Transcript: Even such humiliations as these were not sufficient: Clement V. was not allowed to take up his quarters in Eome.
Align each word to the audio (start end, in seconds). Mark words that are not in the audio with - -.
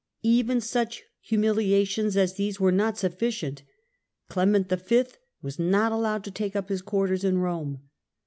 Even 0.23 0.59
such 0.61 1.03
humiliations 1.19 2.17
as 2.17 2.33
these 2.33 2.59
were 2.59 2.71
not 2.71 2.97
sufficient: 2.97 3.61
Clement 4.29 4.67
V. 4.67 5.03
was 5.43 5.59
not 5.59 5.91
allowed 5.91 6.23
to 6.23 6.31
take 6.31 6.55
up 6.55 6.69
his 6.69 6.81
quarters 6.81 7.23
in 7.23 7.35
Eome. 7.35 7.81